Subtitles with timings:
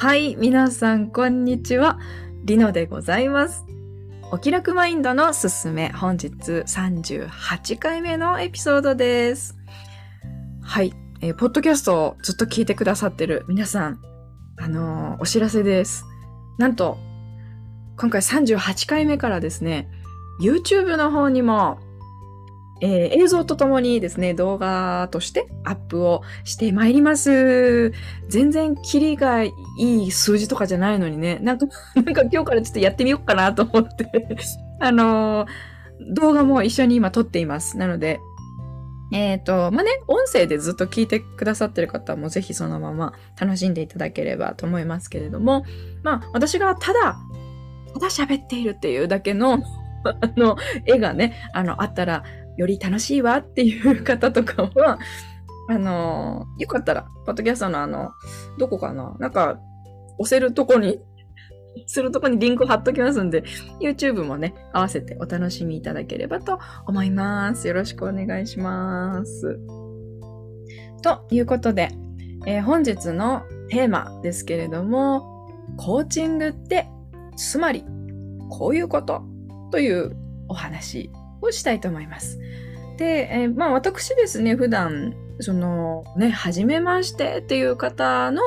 [0.00, 1.98] はい、皆さん、こんにちは。
[2.44, 3.66] リノでございます。
[4.30, 9.58] お気楽マインドのすすめ、本日38回目のエピソードです。
[10.62, 14.00] はい、えー、ポッドキャストをずっと聞いてくださってる皆さん、
[14.56, 16.04] あのー、お知らせです。
[16.58, 16.96] なんと、
[17.96, 19.88] 今回38回目からですね、
[20.40, 21.80] YouTube の方にも
[22.80, 27.92] えー、映像とともにですね、動画としてアップをしてまいります。
[28.28, 34.06] 全然キリがいい数字とかじゃないのにね、なんか、 なんか今日からちょっとやってみようかなと思って
[34.80, 35.48] あのー、
[36.14, 37.76] 動画も一緒に今撮っています。
[37.76, 38.20] なので、
[39.10, 45.64] えっ、ー、と、まあ、ね、音声でずっと聞いてくださってる方もぜひそのまま楽しんでいただければと思いますけれども、
[46.02, 47.16] まあ、私がただ、
[47.94, 49.62] ただ喋っているっていうだけの
[50.04, 52.22] あの、絵がね、あの、あったら、
[52.58, 54.98] より楽しいわっていう方とかは、
[55.70, 58.10] あの、よかったら、ポッドキャストのあの、
[58.58, 59.58] どこかななんか、
[60.18, 61.00] 押せるとこに、
[61.86, 63.44] するとこにリンク貼っときますんで、
[63.80, 67.68] YouTube もね、合わせてお楽しみいただければと思います。
[67.68, 69.60] よろしくお願いします。
[71.02, 71.90] ということで、
[72.46, 76.88] えー、本日のテーマですけれども、コーチングって、
[77.36, 77.84] つまり、
[78.48, 79.22] こういうこと
[79.70, 80.16] という
[80.48, 82.38] お話をしたいと思います。
[82.96, 88.42] で、えー、まあ私ですね、普段、そのね、初めましてっていう方の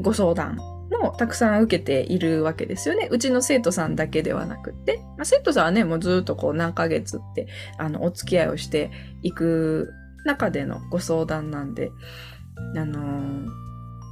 [0.00, 0.58] ご相談
[1.00, 3.08] もたくさん受けているわけですよね。
[3.10, 8.90] うちの生徒さんだけではなくて、まあ、生徒さんはね、もうずっとこう何ヶ月って、あの、お付き合いをして
[9.22, 9.92] いく
[10.24, 11.90] 中でのご相談なんで、
[12.76, 13.46] あのー、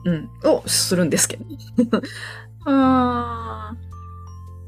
[0.05, 1.45] うん、をするんですけど。
[2.67, 3.75] あ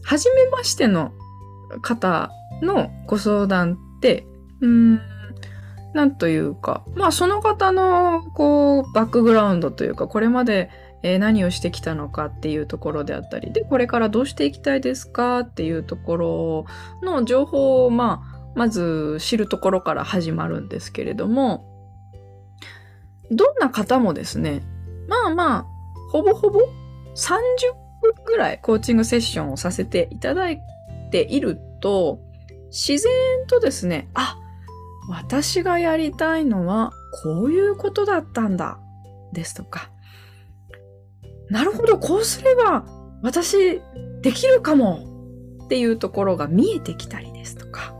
[0.03, 1.13] 初めましての
[1.83, 2.31] 方
[2.63, 4.27] のご相談って、
[4.61, 5.01] うん、
[5.95, 10.71] なんというか、まあその方のこうバックグラウンドというか、これまで
[11.03, 16.67] え何をしてきたのかっていうところであったり、で、これからどうしていきたいですかっていうところ
[17.03, 21.67] の情報を、まあ、まず知るところから始まるんですけれども、
[23.31, 24.63] どんな方もですね、
[25.09, 25.67] まあまあ、
[26.11, 26.65] ほぼほぼ30
[28.03, 30.61] 分ぐらいコーチングセッションをさせていただい
[31.11, 32.21] ていると、
[32.71, 33.13] 自然
[33.47, 34.37] とですね、あ、
[35.09, 36.93] 私がやりたいのは
[37.23, 38.79] こういうことだったんだ、
[39.33, 39.91] ですとか、
[41.49, 42.85] なるほど、こうすれば
[43.23, 43.81] 私
[44.23, 47.95] できるかもっていうところが見えてきたりですとか、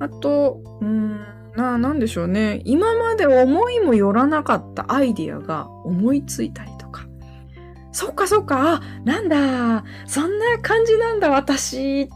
[0.00, 1.20] あと、うん、
[1.56, 2.62] な、なんでしょうね。
[2.64, 7.06] 今まで思いもよらなかったアイディアが思いついたりとか。
[7.92, 12.08] そっかそっか、あ、なんだ、そんな感じなんだ私っ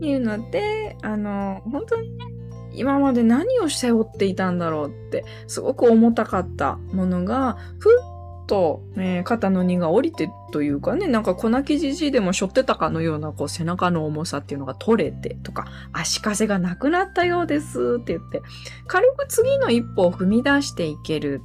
[0.00, 2.24] いうので、あの、本当にね、
[2.72, 18.42] 今まで何を背負っていたんだろうって、すごく重たかったものが、ふっと、ね、肩の荷が下りてというかね、なんか粉木じじいでも背負ってたかのようなこう背中の重さっていうのが取れてとか、足かせがなくなったようですって言って、
[18.86, 21.42] 軽く次の一歩を踏み出していける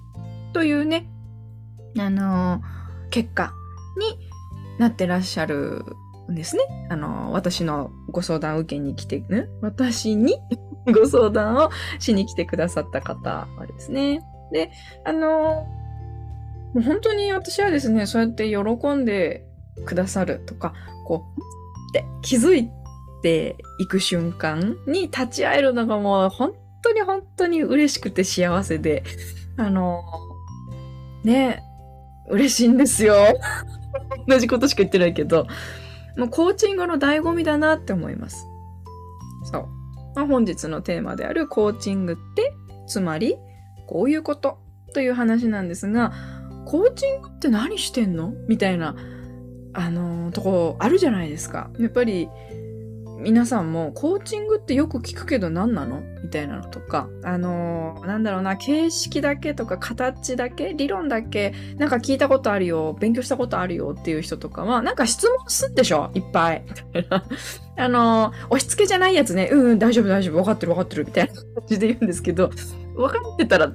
[0.54, 1.10] というね、
[1.98, 3.54] あのー、結果
[3.98, 4.30] に
[4.80, 5.84] なってらっしゃる
[6.36, 6.64] ですね。
[6.90, 10.38] あの、私のご相談を受けに来て、ね、私に
[10.94, 11.70] ご相談を
[12.00, 14.22] しに来てくださった方はですね。
[14.52, 14.72] で、
[15.06, 15.68] あの、
[16.74, 19.46] もう本当に私はですね、そうやって喜んで
[19.86, 20.74] くださるとか、
[21.06, 21.42] こう、
[21.90, 22.70] って気づい
[23.22, 29.04] ていく瞬間に立ち会えるのがもう本当に本当に嬉しくて幸せで、
[29.58, 30.04] あの、
[31.24, 31.62] ね、
[32.30, 33.16] 嬉しいんですよ。
[34.28, 35.48] 同じことしか言ってないけど、
[36.18, 38.46] もうコーチングの醍醐味だなって思います。
[39.52, 39.68] そう。
[40.16, 42.54] まあ、本日のテーマであるコーチングって、
[42.88, 43.38] つまり、
[43.88, 44.60] こういうこと
[44.94, 46.12] という話なんですが、
[46.66, 48.34] コーチングって何してんの？
[48.48, 48.96] みたいな、
[49.74, 51.70] あのー、とこあるじゃないですか。
[51.80, 52.30] やっぱり、
[53.22, 56.02] 皆さんもコーチングってよく聞くけど何なの？
[56.24, 66.10] みたいなのとか、あのー、なんだろうな、形式だけとか形だけ、理論だけ、なんか聞いたことあるよ、勉強したことあるよっていう人とかは、なんか質問すんでしょ？
[66.14, 66.64] いっぱい。
[67.78, 72.50] あのー、押し付けじゃないやつね、うん、うん、大丈夫大丈夫、分かってる分かってるみたいな感じで言うんですけど、
[72.96, 73.72] 分かってたら、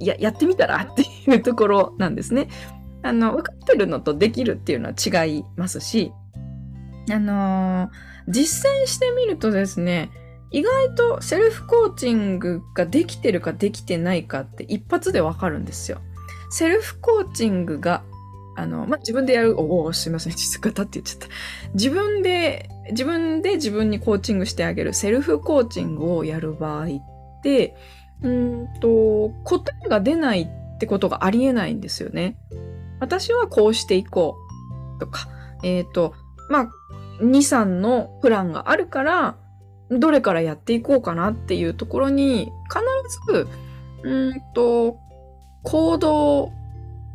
[0.00, 0.88] いや、やってみたら？
[0.90, 2.48] っていうところなんですね。
[3.02, 6.12] あの、分かってるのとできるっていうのは違いますし、
[7.12, 10.10] あのー実践してみるとですね、
[10.50, 16.00] 意外とセルフコーチングができてるかできてないかって一発でわかるんですよ。
[16.50, 18.04] セルフコーチングが、
[18.56, 21.28] あの、まあ、自分でやる、おお、すいません、実方って言っちゃった。
[21.74, 26.88] 自分で、自分で自分にコーチングしてあげるセルフコーチングをやる場合っ
[27.42, 27.76] て、
[28.22, 32.36] うんと、答えが出ないってことがありえないんですよね。
[33.00, 34.36] 私はこうしていこ
[34.96, 35.28] うとか、
[35.62, 36.14] えっ、ー、と、
[36.48, 36.68] まあ、
[37.20, 39.36] 2、3のプランがあるから、
[39.90, 43.48] どれからやっていこうかなっていうところに、必ず、
[44.02, 44.98] うんと、
[45.62, 46.52] 行動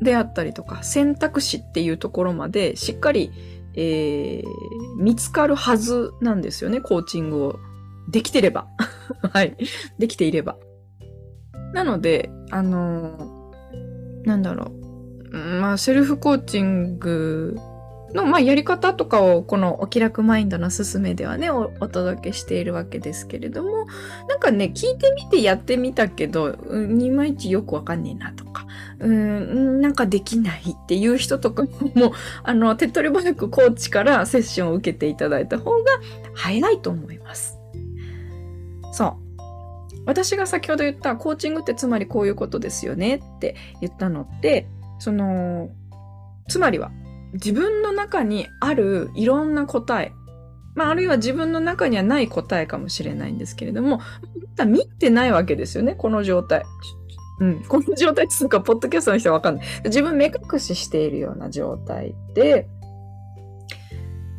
[0.01, 3.31] であったりとか、選択肢っていうところまでしっかり、
[3.75, 7.59] えー、見つかるはずなんですよね、コーチングを。
[8.09, 8.67] できてれば。
[9.31, 9.55] はい。
[9.97, 10.57] できていれば。
[11.73, 14.71] なので、あのー、なんだろ
[15.31, 15.37] う。
[15.37, 17.57] まあ、セルフコーチング
[18.13, 23.87] の、まあ、やり方とかをこのお気楽マインドのすすめではねお、お届けしているわけですけれども、
[24.27, 26.55] なんかね、聞いてみてやってみたけど、
[26.99, 28.65] いまいちよくわかんねえなとか、
[28.99, 31.63] うん、なんかできないっていう人とか
[31.95, 32.13] も、
[32.43, 35.79] あの、手っ取り早くコーチからセッションを受けていただいた方が
[36.33, 37.57] 早いと思います。
[38.91, 39.23] そう。
[40.05, 44.67] 私が先ほど言ったコーチングってつまりこういうことですよねって言ったのって、
[44.99, 45.69] その、
[46.47, 46.91] つまりは
[47.33, 50.13] 自分の中にあるいろんな答え、
[50.75, 54.01] まあ、あるいは自分の中にはない答えかもしれないんですけれども、
[54.65, 56.63] 見てないわけですよね、この状態。
[57.39, 59.65] うん、この状態っていうか、ポッドキャストの人はわかんない。
[59.85, 62.67] 自分目隠ししているような状態で、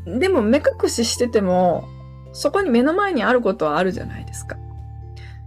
[0.07, 1.89] でも目隠ししてても、
[2.33, 4.57] そこに目の前にあることはあるじゃないですか。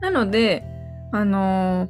[0.02, 0.64] なので、
[1.12, 1.90] あのー、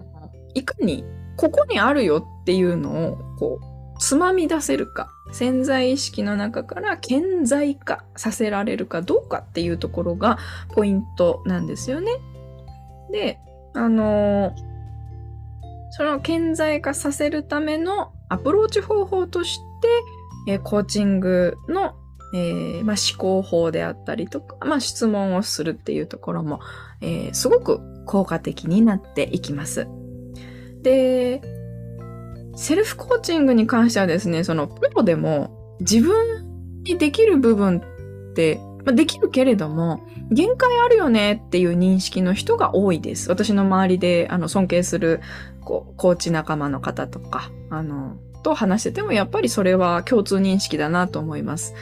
[0.55, 1.03] いかに
[1.37, 5.09] ここにあるよっていうのを、こう、つまみ出せるか。
[5.31, 10.37] 潜在意識の中から顕在化させられるかどうかっていうところが
[10.73, 12.11] ポイントなんですよね。
[13.11, 13.39] で、
[13.73, 14.53] あのー、
[15.91, 19.59] その顕在化させるためのアプローチ方法とし
[20.45, 21.95] て、えー、コーチングの、
[22.33, 26.59] えー、まあ、思考法であったりとか、まあ、質問をするっていうところも、
[27.01, 29.87] えすごく効果的になっていきます。
[30.81, 31.41] で、
[32.57, 37.77] セルフコーチングに関してはですね、そのプロでも自分にできる部分
[38.31, 40.01] って、まあ、できるけれども、
[40.31, 43.29] 限界あるよねっていう認識の人が多いです。
[43.29, 45.21] 私の周りであの尊敬する
[45.63, 51.75] こうコーチ仲間の方とか、あの、と話しててもやっぱりそれは共通認識だなと思います。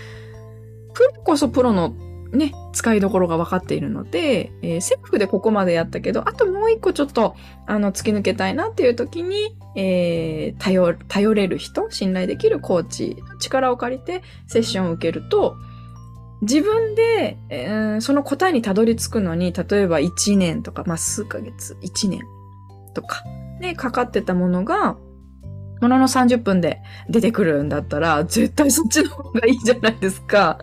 [0.93, 1.93] プロこそプロの
[2.35, 7.35] ね、使いどころが分かっているので、えー、セルフでここまでやったけど、あともう一個ちょっと、
[7.65, 15.55] あの、突き抜けたいなっていう時に、えー、頼、頼れる人、信頼できるコーチ力を借りてセッションを受けると、
[16.41, 22.21] 自分で、えー、その答えにたどり着くのに、例えば1年とか、まあ、数ヶ月、1年
[22.93, 23.23] とか、
[23.59, 24.97] ね、かかってたものが、
[25.81, 30.59] ものの30分で出てくるんだったら、絶対そっちの方がいいじゃないですか。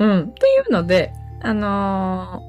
[0.00, 0.20] うん。
[0.22, 2.42] っていうので、あの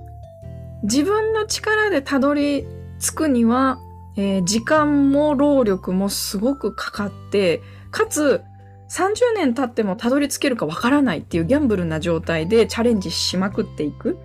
[0.81, 2.65] ー、自分の力でたどり
[2.99, 3.77] 着くには、
[4.17, 7.61] えー、時間も労力もすごくかかって、
[7.91, 8.43] かつ、
[8.89, 14.19] 30年経ってもたどり着けるかわからないっていうギャンブルな状態でチャレンジしまくっていく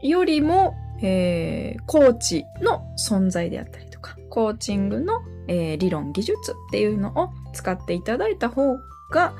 [0.00, 8.76] よりも、えー、コーチの存在であったりとか、コーチングの、えー、理論、技術っていうのを使っていただいた方
[9.10, 9.34] が、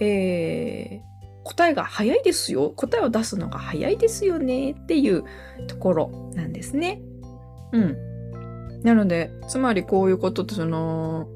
[0.00, 1.13] えー、
[1.44, 2.70] 答えが早いですよ。
[2.70, 5.24] 答えを出すのが早いですよねっていう
[5.68, 7.02] ところなんですね。
[7.72, 7.96] うん。
[8.82, 11.28] なので、つまりこういうことってその、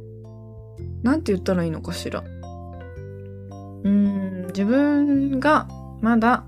[1.02, 2.24] なんて言ったらいいのかしら。
[3.84, 5.68] うん、自分が
[6.00, 6.44] まだ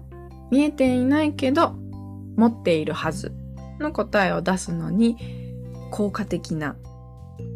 [0.51, 1.75] 見えていないけど、
[2.37, 3.33] 持っているはず
[3.79, 5.17] の答えを出すのに
[5.91, 6.77] 効果的な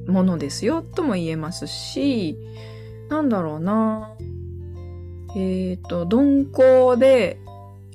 [0.06, 2.38] ものですよとも言えますし、
[3.08, 4.14] なんだろうな。
[5.36, 7.38] えっ、ー、と、鈍行で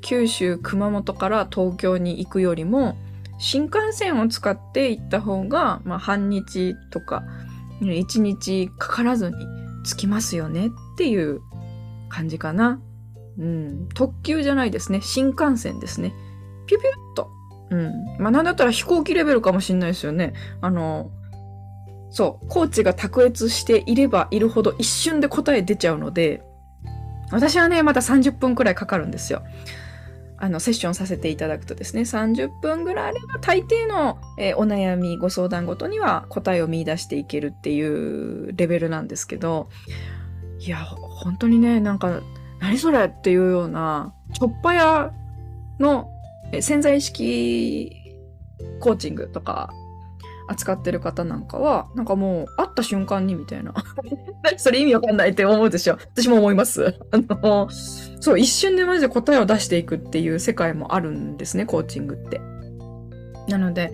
[0.02, 2.98] 九州、熊本から東京に行くよりも、
[3.38, 7.24] 新幹線を使って行った方が、まあ、半日とか、
[7.82, 9.38] 一日かからずに
[9.86, 11.42] 着きますよねっていう
[12.10, 12.82] 感じかな。
[13.38, 13.90] うん。
[13.94, 15.00] 特急じゃないですね。
[15.02, 16.14] 新幹線ですね。
[16.68, 17.32] ピュピュッと。
[17.72, 17.94] うん。
[18.20, 20.34] まあ、なんだったら飛行機レベルかもしんないですよね。
[20.60, 21.12] あの、
[22.12, 22.48] そう。
[22.50, 26.44] コーチが卓越していればいるほど一瞬で答え出ちゃうので、
[27.32, 29.44] 私はね、また30分くらいかかるんですよ。
[30.38, 39.70] あの、セッションさせていただくとですね、30分ぐらいあれば大抵の、えー、お悩み、ご相談ごとには答えを見出していけるっていうレベルなんですけど、
[40.60, 42.22] いや、本当にね、なんか、
[42.60, 45.12] 何それっていうような、ちょっぱや
[45.80, 46.10] の
[46.62, 47.96] 潜在意識
[48.80, 49.74] コーチングとか
[50.50, 53.74] 扱ってる方なんかは、なんかもう会った瞬間にみたいな。
[54.58, 55.94] それ意味わかんないって思うでしょ。
[55.94, 57.00] 私も思います。
[57.12, 57.70] あの、
[58.20, 62.42] そう、一瞬でマジで答えを出していくっていう世界もあるんですね、コーチングって。
[63.48, 63.92] なので、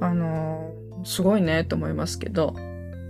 [0.00, 0.72] あの、
[1.04, 2.54] すごいねと思いますけど、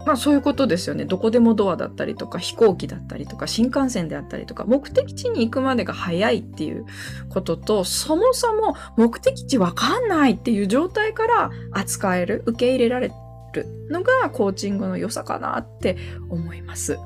[0.06, 1.04] まあそういうことですよね。
[1.04, 6.86] どこでもドアだったりとか飛行機だったりとか新幹線であったりとか目的地に行くまでが早いっていう
[7.28, 13.12] こととそもそも目的地わかんないっていう状態から扱える受け入れられ
[13.52, 15.96] るのがコーチングの良さかなって
[16.30, 16.98] 思います。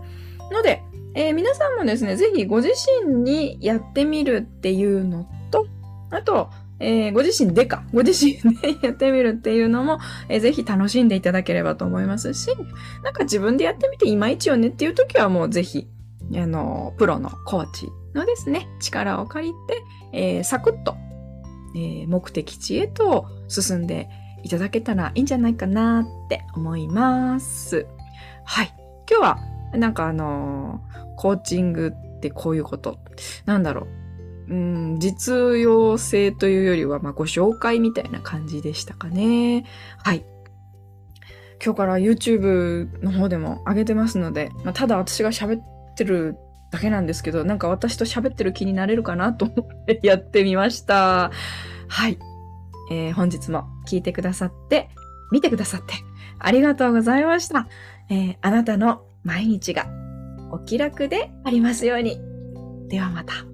[0.51, 0.83] ので、
[1.15, 2.71] えー、皆さんもですね、ぜひご自
[3.05, 5.67] 身にやってみるっていうのと、
[6.11, 6.51] あと、
[6.81, 9.99] えー、ご自身でか、ご自身でやってみるっていうのも、
[10.29, 12.51] えー、ぜひ楽しんでいただければと思いますし、
[13.03, 15.89] なんか自分でやってみていまいちよねっていう時はもうぜひ、
[16.35, 20.97] あの、プロのコーチのですね、力を借りて、えー、サクッと、
[21.77, 24.09] えー、目的地へと進んで
[24.43, 27.87] いただけたらいいんじゃないかなって思います。
[28.45, 28.75] はい。
[29.09, 29.39] 今日は、
[29.75, 30.81] なんかあの、
[31.17, 32.99] コーチングってこういうこと。
[33.47, 34.02] なんだろう。
[34.53, 39.65] うん、実用性というよりは、まあ、ご紹介みたいな感じでしたかね。
[40.05, 40.27] はい。
[41.65, 46.37] 今日から YouTube の方でも上げてますので、まあ、ただ私が喋ってる
[46.71, 51.31] だけなんですけど、なんか私と喋ってる気になれるかなと思ってやってみました。
[51.89, 52.19] はい。
[52.91, 54.91] えー、本日も聞いてくださって、
[55.31, 55.95] 見てくださって、
[56.39, 57.69] ありがとうございました。
[58.11, 59.87] えー、あなたの毎日が
[60.51, 62.21] お気楽でありますように。
[62.89, 63.52] ではまた。